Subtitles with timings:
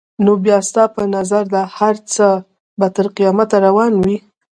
[0.23, 2.27] نو بیا ستا په نظر دا هر څه
[2.79, 4.17] به تر قیامته روان وي؟